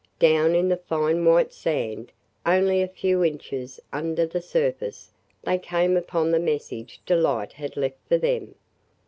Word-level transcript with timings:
Down 0.17 0.55
in 0.55 0.67
the 0.67 0.77
fine 0.77 1.23
white 1.25 1.53
sand, 1.53 2.11
only 2.43 2.81
a 2.81 2.87
few 2.87 3.23
inches 3.23 3.79
under 3.93 4.25
the 4.25 4.41
surface, 4.41 5.11
they 5.43 5.59
came 5.59 5.95
upon 5.95 6.31
the 6.31 6.39
message 6.39 6.99
Delight 7.05 7.53
had 7.53 7.77
left 7.77 7.99
for 8.07 8.17
them. 8.17 8.55